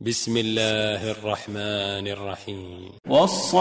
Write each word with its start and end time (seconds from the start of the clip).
بسم 0.00 0.36
الله 0.36 1.10
الرحمن 1.10 2.06
الرحيم. 2.08 2.92
والصافات 3.08 3.56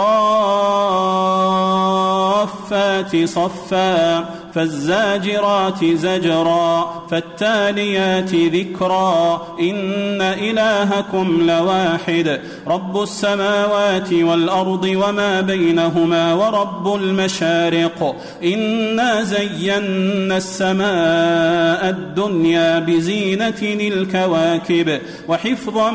صفا. 3.25 4.44
فالزاجرات 4.55 5.85
زجرا 5.85 7.03
فالتاليات 7.11 8.35
ذكرا. 8.35 9.47
إن 9.59 10.21
إلهكم 10.21 11.41
لواحد 11.49 12.39
رب 12.67 13.01
السماوات 13.01 14.13
والأرض 14.13 14.83
وما 14.95 15.41
بينهما 15.41 16.33
ورب 16.33 16.95
المشارق. 16.95 18.15
إنا 18.43 19.23
زينا 19.23 20.37
السماء 20.37 21.89
الدنيا 21.89 22.79
بزينة 22.79 23.61
الكواكب 23.61 24.99
وحفظا 25.27 25.91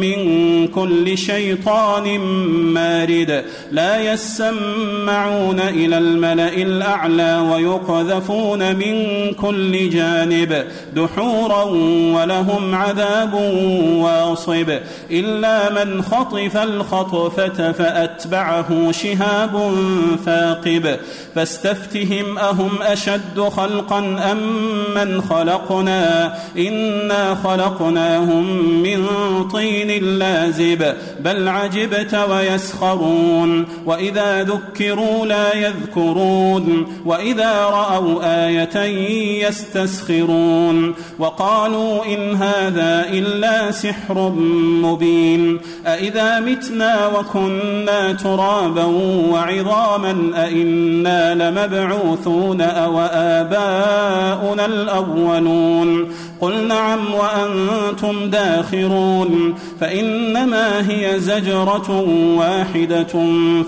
من 0.00 0.18
كل 0.68 1.18
شيطان 1.18 2.18
مارد. 2.74 3.44
لا 3.72 4.12
يسمعون 4.12 5.60
إلى 5.60 5.98
الملأ 5.98 6.54
الأعلى 6.54 7.38
ويقذفون 8.04 8.76
من 8.76 9.32
كل 9.34 9.90
جانب 9.90 10.64
دحورا 10.96 11.62
ولهم 12.14 12.74
عذاب 12.74 13.34
واصب 13.94 14.78
إلا 15.10 15.84
من 15.84 16.02
خطف 16.02 16.56
الخطفة 16.56 17.72
فأتبعه 17.72 18.92
شهاب 18.92 19.74
ثاقب 20.24 20.96
فاستفتهم 21.34 22.38
أهم 22.38 22.82
أشد 22.82 23.40
خلقا 23.40 23.98
أم 24.32 24.38
من 24.94 25.22
خلقنا 25.22 26.34
إنا 26.58 27.34
خلقناهم 27.34 28.64
من 28.82 29.06
طين 29.52 29.90
اللازب 29.90 30.94
بل 31.20 31.48
عجبت 31.48 32.14
ويسخرون 32.30 33.66
وإذا 33.86 34.42
ذكروا 34.42 35.26
لا 35.26 35.56
يذكرون 35.56 36.86
وإذا 37.04 37.64
رأوا 37.64 37.93
آية 38.22 38.82
يستسخرون 39.48 40.94
وقالوا 41.18 42.04
إن 42.04 42.34
هذا 42.34 43.06
إلا 43.10 43.70
سحر 43.70 44.30
مبين 44.82 45.60
أإذا 45.86 46.40
متنا 46.40 47.06
وكنا 47.06 48.12
ترابا 48.12 48.84
وعظاما 49.30 50.30
أإنا 50.34 51.34
لمبعوثون 51.34 52.60
أو 52.60 53.00
آباؤنا 53.12 54.66
الأولون 54.66 56.08
قل 56.44 56.68
نعم 56.68 57.14
وأنتم 57.14 58.30
داخرون 58.30 59.54
فإنما 59.80 60.90
هي 60.90 61.20
زجرة 61.20 62.04
واحدة 62.38 63.14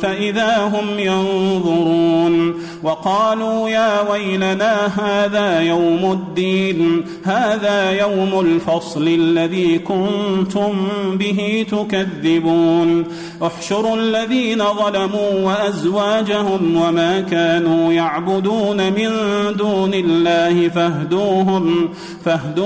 فإذا 0.02 0.64
هم 0.64 0.98
ينظرون. 0.98 2.54
وقالوا 2.82 3.69
يا 3.69 4.10
ويلنا 4.10 4.86
هذا 4.86 5.60
يوم 5.60 6.12
الدين 6.12 7.04
هذا 7.24 7.91
يوم 7.91 8.41
الفصل 8.41 9.08
الذي 9.08 9.78
كنتم 9.78 10.88
به 11.12 11.66
تكذبون. 11.70 13.04
احشروا 13.42 13.97
الذين 13.97 14.58
ظلموا 14.58 15.30
وأزواجهم 15.42 16.77
وما 16.77 17.20
كانوا 17.20 17.92
يعبدون 17.92 18.92
من 18.92 19.10
دون 19.56 19.94
الله 19.94 20.69
فاهدوهم 20.69 21.88
فاهدوهم 22.24 22.66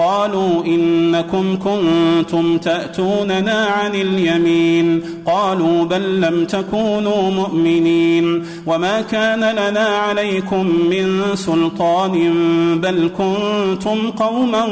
قالوا 0.00 0.64
إنكم 0.64 1.56
كنتم 1.56 2.58
تأتوننا 2.58 3.66
عن 3.66 3.94
اليمين. 3.94 5.00
قالوا 5.26 5.84
بل 5.84 6.20
لم 6.20 6.44
تكونوا 6.44 7.30
مؤمنين. 7.30 8.46
وما 8.66 9.00
كان 9.00 9.40
لنا 9.40 9.86
عليكم 9.86 10.66
من 10.90 11.22
سلطان 11.34 12.34
بل 12.80 13.10
كنتم 13.18 14.10
قوما 14.10 14.66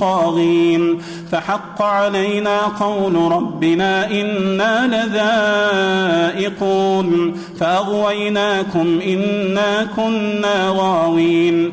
طاغين. 0.00 0.98
فحق 1.32 1.82
علينا 1.82 2.60
قول 2.60 3.14
ربنا 3.14 4.10
إنا 4.10 5.06
لذائقون. 6.34 7.36
فأغويناكم 7.60 9.00
إنا 9.06 9.86
كنا 9.96 10.68
غاوين. 10.68 11.72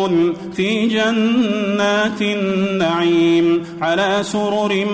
في 0.53 0.87
جنات 0.87 2.21
النعيم 2.21 3.63
على 3.81 4.19
سرر 4.21 4.85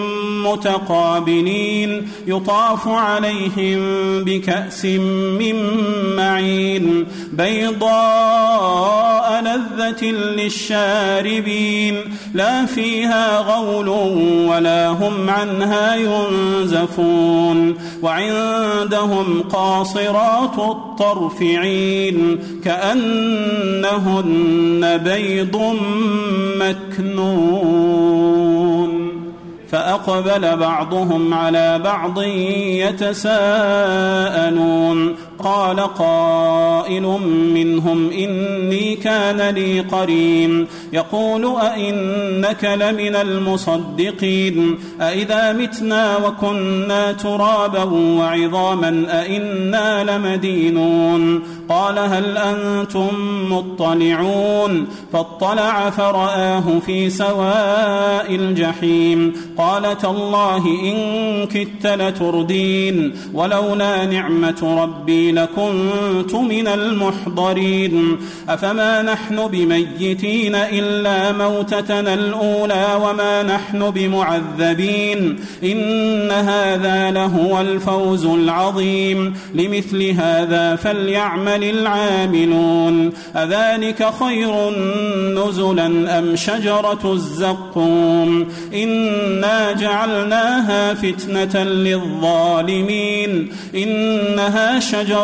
متقابلين 0.45 2.07
يطاف 2.28 2.88
عليهم 2.88 3.79
بكأس 4.23 4.85
من 4.85 5.56
معين 6.16 7.06
بيضاء 7.34 9.41
لذة 9.41 10.06
للشاربين 10.06 11.95
لا 12.34 12.66
فيها 12.66 13.39
غول 13.39 13.89
ولا 14.50 14.88
هم 14.88 15.29
عنها 15.29 15.95
ينزفون 15.95 17.78
وعندهم 18.01 19.41
قاصرات 19.41 20.59
الطرف 20.59 21.41
عين 21.41 22.39
كأن 22.63 23.85
كأنهن 24.87 24.97
بيض 24.97 25.75
مكنون 26.59 28.17
فأقبل 29.71 30.57
بعضهم 30.57 31.33
على 31.33 31.79
بعض 31.79 32.21
يتساءلون 32.87 33.27
قال 35.44 35.80
قائل 35.80 37.01
منهم 37.54 38.10
إني 38.12 38.95
كان 38.95 39.50
لي 39.56 39.80
قرين. 39.80 40.68
يقول 40.94 41.56
أئنك 41.62 42.66
لمن 42.66 43.16
المصدقين؟ 43.16 44.80
أئذا 45.01 45.54
متنا 45.54 46.18
وكنا 46.18 47.12
ترابا 47.12 47.84
وعظاما 47.94 49.06
أئنا 49.22 50.18
لمدينون؟ 50.18 51.44
قال 51.69 52.00
هل 52.00 52.38
أنتم 52.38 53.07
مطلعون؟ 53.51 54.88
فاطلع 55.13 55.89
فرآه 55.89 56.80
في 56.86 57.10
سواء 57.10 58.36
الجحيم. 58.36 59.34
قال 59.57 59.98
تالله 59.98 60.66
إن 60.66 60.98
كدت 61.48 61.88
لتردين 61.88 63.13
ولولا 63.34 64.06
نعمة 64.06 64.81
ربي 64.81 65.26
لكنت 65.31 66.35
من 66.35 66.68
المحضرين. 66.68 68.18
أفما 68.50 69.01
نحن 69.01 69.47
بميتين 69.47 70.56
إلا 70.56 71.31
موتتنا 71.31 72.13
الأولى 72.13 73.00
وما 73.03 73.44
نحن 73.44 73.89
بمعذبين. 73.89 75.39
إن 75.63 76.31
هذا 76.31 77.12
لهو 77.12 77.62
الفوز 77.62 78.25
العظيم. 78.25 79.33
لمثل 79.56 80.03
هذا 80.03 80.75
فليعمل 80.75 81.63
العاملون. 81.63 83.13
أذلك 83.35 84.09
خير 84.19 84.69
نزلا 85.35 86.19
أم 86.19 86.35
شجرة 86.35 87.13
الزقوم؟ 87.13 88.47
إنا 88.74 89.71
جعلناها 89.71 90.94
فتنة 90.94 91.63
للظالمين. 91.63 93.50
إنها 93.75 94.79
شجرة 94.79 95.16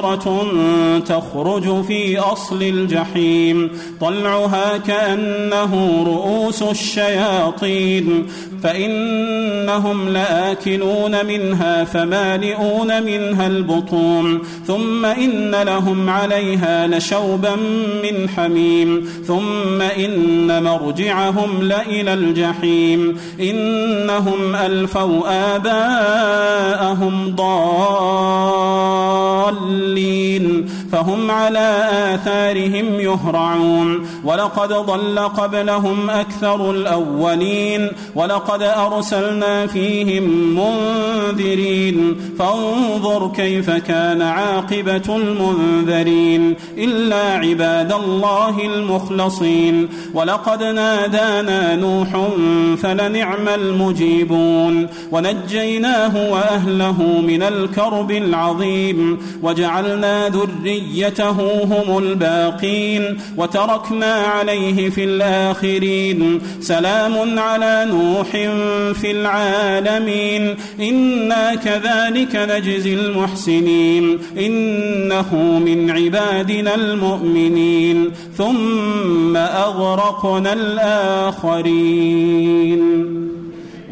تخرج 1.06 1.84
في 1.84 2.20
أصل 2.20 2.64
الجحيم 2.64 3.70
طلعها 4.02 4.78
كأنه 4.78 6.04
رؤوس 6.06 6.62
الشياطين 6.62 8.28
فإنهم 8.64 10.10
لآكلون 10.10 11.26
منها 11.26 11.84
فمالئون 11.84 13.04
منها 13.04 13.48
البطون 13.48 14.42
ثم 14.68 15.06
إن 15.06 15.56
لهم 15.56 16.10
عليها 16.10 16.88
لشوبا 16.88 17.56
من 18.04 18.30
حميم 18.30 19.10
ثم 19.28 19.82
إن 19.82 20.64
مرجعهم 20.64 21.64
لإلى 21.64 22.14
الجحيم 22.14 23.18
إنهم 23.40 24.56
ألفوا 24.56 25.56
آباءهم 25.56 27.36
ضالين 27.36 28.63
الضالين 29.50 30.66
فهم 30.94 31.32
على 31.32 31.90
آثارهم 32.14 33.00
يهرعون. 33.00 34.08
ولقد 34.24 34.74
ضل 34.74 35.20
قبلهم 35.20 36.10
أكثر 36.10 36.72
الأولين. 36.72 37.92
ولقد 38.16 38.62
أرسلنا 38.62 39.68
فيهم 39.68 40.24
منذرين. 40.60 42.16
فانظر 42.40 43.32
كيف 43.36 43.70
كان 43.70 44.22
عاقبة 44.22 45.16
المنذرين. 45.16 46.56
إلا 46.78 47.24
عباد 47.24 47.94
الله 47.94 48.66
المخلصين. 48.66 49.90
ولقد 50.14 50.64
نادانا 50.64 51.76
نوح 51.76 52.08
فلنعم 52.78 53.50
المجيبون. 53.50 54.88
ونجيناه 55.12 56.32
وأهله 56.32 57.22
من 57.28 57.44
الكرب 57.44 58.12
العظيم. 58.12 59.20
وجعلنا 59.44 60.28
ذريته 60.92 61.64
هم 61.64 61.98
الباقين 61.98 63.18
وتركنا 63.38 64.14
عليه 64.14 64.90
في 64.90 65.04
الآخرين 65.04 66.42
سلام 66.62 67.40
على 67.40 67.88
نوح 67.92 68.30
في 68.94 69.12
العالمين 69.12 70.56
إنا 70.80 71.56
كذلك 71.56 72.36
نجزي 72.36 72.94
المحسنين 72.94 74.20
إنه 74.38 75.36
من 75.66 75.92
عبادنا 75.92 76.76
المؤمنين 76.76 78.12
ثم 78.38 79.38
أغرقنا 79.38 80.54
الآخرين 80.54 81.94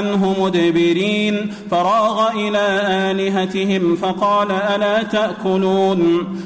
عنه 0.00 0.36
مدبرين. 0.40 1.54
فراغ 1.70 2.30
إلى 2.34 2.80
آلهتهم 3.10 3.96
فقال 3.96 4.50
ألا 4.50 5.02
تأكلون؟ 5.02 6.00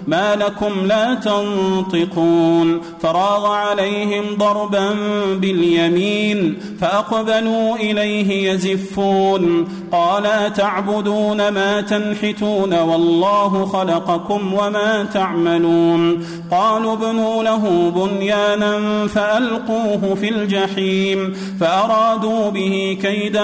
ما 0.07 0.37
لكم 0.37 0.87
لا 0.87 1.15
تنطقون. 1.15 2.81
فراغ 3.03 3.47
عليهم 3.47 4.25
ضربا 4.39 4.95
باليمين 5.35 6.59
فأقبلوا 6.81 7.77
إليه 7.77 8.53
يزفون. 8.53 9.69
قال 9.93 10.27
أتعبدون 10.27 11.49
ما 11.49 11.81
تنحتون 11.81 12.75
والله 12.75 13.65
خلقكم 13.67 14.55
وما 14.55 15.07
تعملون. 15.15 16.27
قالوا 16.51 16.93
ابنوا 16.93 17.43
له 17.43 17.93
بنيانا 17.97 19.07
فألقوه 19.07 20.15
في 20.15 20.29
الجحيم 20.29 21.35
فأرادوا 21.61 22.51
به 22.51 22.99
كيدا 23.03 23.44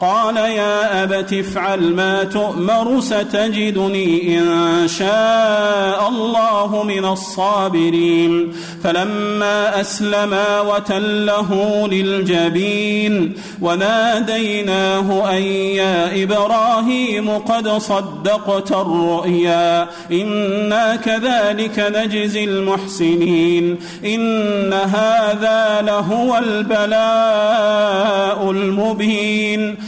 قال 0.00 0.36
يا 0.36 1.02
أبت 1.02 1.32
افعل 1.32 1.80
ما 1.94 2.24
تؤمر 2.24 3.00
ستجدني 3.00 4.38
إن 4.38 4.88
شاء 4.88 6.08
الله 6.08 6.82
من 6.84 7.04
الصابرين. 7.04 8.52
فلما 8.84 9.80
أسلما 9.80 10.60
وتله 10.60 11.88
للجبين 11.88 13.32
وناديناه 13.62 15.30
أن 15.30 15.42
يا 15.82 16.22
إبراهيم 16.22 17.38
قد 17.38 17.68
صدقت 17.68 18.72
الرؤيا 18.72 19.88
إنا 20.12 20.96
كذلك 20.96 21.92
نجزي 21.94 22.44
المحسنين. 22.44 23.78
إن 24.04 24.72
هذا 24.72 25.82
لهو 25.82 26.38
البلاء 26.38 27.70
المبين. 28.50 29.87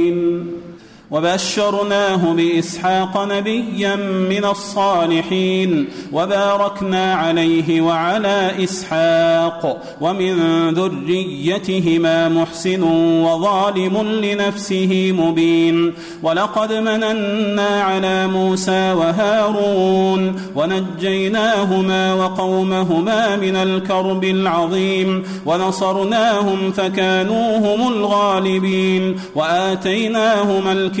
وبشرناه 1.11 2.33
بإسحاق 2.33 3.25
نبيا 3.25 3.95
من 4.29 4.45
الصالحين 4.45 5.87
وباركنا 6.11 7.13
عليه 7.13 7.81
وعلى 7.81 8.51
إسحاق 8.63 9.83
ومن 10.01 10.35
ذريتهما 10.69 12.29
محسن 12.29 12.83
وظالم 13.23 14.01
لنفسه 14.23 15.13
مبين 15.17 15.93
ولقد 16.23 16.73
مننا 16.73 17.83
على 17.83 18.27
موسى 18.27 18.93
وهارون 18.93 20.41
ونجيناهما 20.55 22.13
وقومهما 22.13 23.35
من 23.35 23.55
الكرب 23.55 24.23
العظيم 24.23 25.23
ونصرناهم 25.45 26.71
فكانوا 26.71 27.57
هم 27.57 27.93
الغالبين 27.93 29.15
وآتيناهما 29.35 30.71
الكتاب 30.71 31.00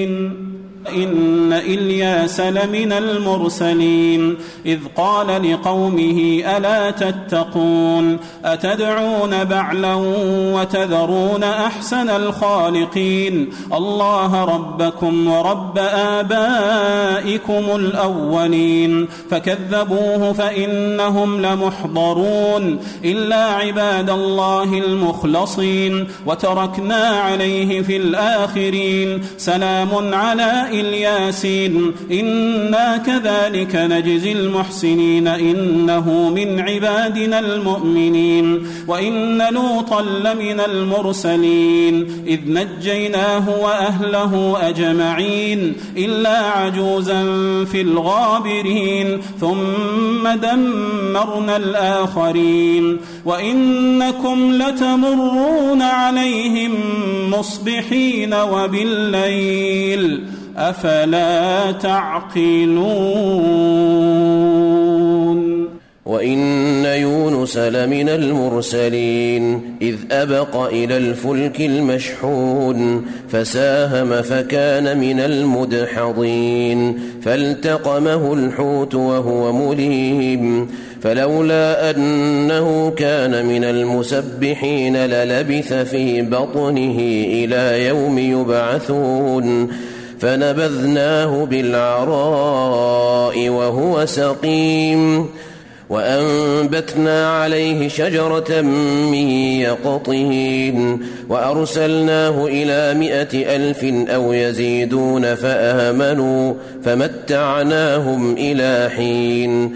إن 0.93 1.53
إلياس 1.53 2.39
لمن 2.39 2.91
المرسلين 2.91 4.37
إذ 4.65 4.79
قال 4.95 5.51
لقومه 5.51 6.43
ألا 6.57 6.91
تتقون 6.91 8.19
أتدعون 8.45 9.43
بعلا 9.43 9.93
وتذرون 10.55 11.43
أحسن 11.43 12.09
الخالقين 12.09 13.49
الله 13.73 14.43
ربكم 14.43 15.27
ورب 15.27 15.77
آبائكم 15.93 17.75
الأولين 17.75 19.07
فكذبوه 19.31 20.33
فإنهم 20.33 21.41
لمحضرون 21.41 22.79
إلا 23.05 23.45
عباد 23.45 24.09
الله 24.09 24.63
المخلصين 24.63 26.07
وتركنا 26.25 27.07
عليه 27.07 27.81
في 27.81 27.97
الآخرين 27.97 29.23
سلام 29.37 30.13
على 30.13 30.80
الياسين. 30.81 31.91
إنا 32.11 32.97
كذلك 32.97 33.75
نجزي 33.75 34.31
المحسنين. 34.31 35.27
إنه 35.27 36.29
من 36.35 36.59
عبادنا 36.59 37.39
المؤمنين. 37.39 38.67
وإن 38.87 39.41
لوطا 39.51 40.01
لمن 40.01 40.59
المرسلين. 40.59 42.23
إذ 42.27 42.39
نجيناه 42.45 43.49
وأهله 43.63 44.57
أجمعين. 44.61 45.73
إلا 45.97 46.37
عجوزا 46.37 47.23
في 47.71 47.81
الغابرين. 47.81 49.21
ثم 49.39 50.27
دمرنا 50.27 51.57
الآخرين. 51.57 52.97
وإنكم 53.25 54.51
لتمرون 54.51 55.81
عليهم 55.81 56.71
مصبحين 57.29 58.33
وبالليل. 58.33 60.23
أفلا 60.57 61.71
تعقلون؟ 61.71 63.51
وإن 66.05 66.85
يونس 66.85 67.57
لمن 67.57 68.09
المرسلين 68.09 69.75
إذ 69.81 69.95
أبق 70.11 70.55
إلى 70.55 70.97
الفلك 70.97 71.61
المشحون 71.61 73.05
فساهم 73.29 74.21
فكان 74.21 74.97
من 74.99 75.19
المدحضين 75.19 76.99
فالتقمه 77.21 78.33
الحوت 78.33 78.95
وهو 78.95 79.53
مليم 79.53 80.67
فلولا 81.01 81.91
أنه 81.91 82.93
كان 82.97 83.45
من 83.45 83.63
المسبحين 83.63 84.97
للبث 84.97 85.73
في 85.73 86.21
بطنه 86.21 86.99
إلى 87.27 87.85
يوم 87.87 88.17
يبعثون 88.19 89.67
فنبذناه 90.21 91.45
بالعراء 91.45 93.49
وهو 93.49 94.05
سقيم 94.05 95.25
وأنبتنا 95.89 97.41
عليه 97.41 97.87
شجرة 97.87 98.61
من 99.11 99.29
يقطين 99.59 100.99
وأرسلناه 101.29 102.45
إلى 102.45 102.99
مائة 102.99 103.55
ألف 103.55 103.83
أو 104.09 104.33
يزيدون 104.33 105.35
فآمنوا 105.35 106.53
فمتعناهم 106.83 108.33
إلى 108.37 108.89
حين 108.95 109.75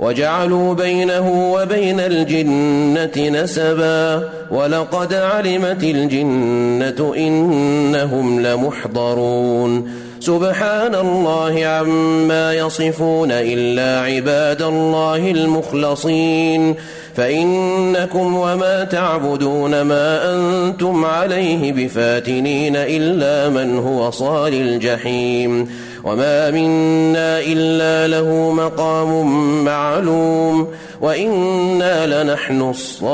وجعلوا 0.00 0.74
بينه 0.74 1.52
وبين 1.52 2.00
الجنة 2.00 3.42
نسبا 3.42 4.28
ولقد 4.50 5.14
علمت 5.14 5.84
الجنة 5.84 7.14
إنهم 7.16 8.40
لمحضرون. 8.40 9.90
سبحان 10.20 10.94
الله 10.94 11.66
عما 11.66 12.54
يصفون 12.54 13.28
إلا 13.32 14.00
عباد 14.00 14.62
الله 14.62 15.30
المخلصين. 15.30 16.74
فإنكم 17.14 18.36
وما 18.36 18.84
تعبدون 18.84 19.80
ما 19.80 20.34
أنتم 20.34 21.04
عليه 21.04 21.72
بفاتنين 21.72 22.76
إلا 22.76 23.48
من 23.48 23.78
هو 23.78 24.10
صال 24.10 24.54
الجحيم. 24.54 25.68
وما 26.08 26.50
منا 26.50 27.40
إلا 27.40 28.06
له 28.16 28.52
مقام 28.52 29.24
معلوم 29.64 30.68
وإنا 31.00 32.22
لنحن 32.22 32.60
الصافون 32.60 33.08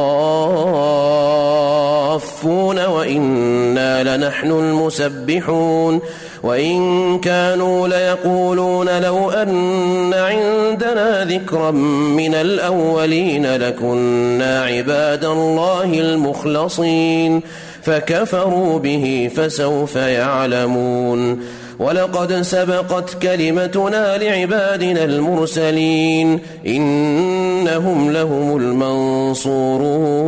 وإنا 2.87 4.17
لنحن 4.17 4.51
المسبحون 4.51 6.01
وإن 6.43 7.19
كانوا 7.19 7.89
ليقولون 7.89 8.99
لو 9.03 9.31
أن 9.31 10.15
عندنا 10.15 11.25
ذكرا 11.25 11.71
من 11.71 12.35
الأولين 12.35 13.57
لكنا 13.57 14.65
عباد 14.65 15.25
الله 15.25 16.01
المخلصين 16.01 17.43
فكفروا 17.83 18.79
به 18.79 19.31
فسوف 19.37 19.97
يعلمون 19.97 21.41
ولقد 21.79 22.43
سبقت 22.43 23.23
كلمتنا 23.23 24.19
لعبادنا 24.19 25.05
المرسلين 25.05 26.41
إنهم 26.67 28.11
لهم 28.11 28.57
المنصورون 28.57 30.25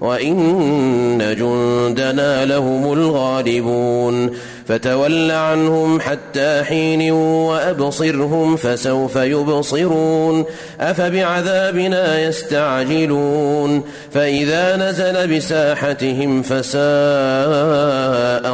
وإن 0.00 1.18
جندنا 1.38 2.44
لهم 2.44 2.92
الغالبون 2.92 4.30
فتول 4.68 5.30
عنهم 5.30 6.00
حتى 6.00 6.62
حين 6.64 7.12
وأبصرهم 7.12 8.56
فسوف 8.56 9.16
يبصرون 9.16 10.44
أفبعذابنا 10.80 12.20
يستعجلون 12.20 13.82
فإذا 14.12 14.76
نزل 14.76 15.36
بساحتهم 15.36 16.42
فساء 16.42 16.82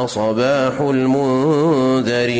صباح 0.05 0.79
المنذرين 0.79 2.39